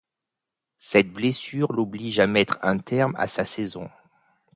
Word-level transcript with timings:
Cette 0.79 1.11
blessure 1.13 1.71
l'oblige 1.73 2.19
à 2.19 2.25
mettre 2.25 2.57
un 2.63 2.79
terme 2.79 3.13
à 3.19 3.27
sa 3.27 3.45
saison. 3.45 3.87